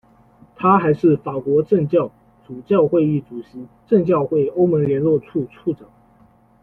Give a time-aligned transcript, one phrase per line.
[0.55, 2.11] 他还是法国正教
[2.47, 5.87] 主教会议主席、正教会欧盟联络处处长。